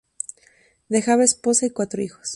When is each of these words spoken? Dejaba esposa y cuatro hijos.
Dejaba 0.89 1.23
esposa 1.23 1.67
y 1.67 1.73
cuatro 1.73 2.01
hijos. 2.01 2.29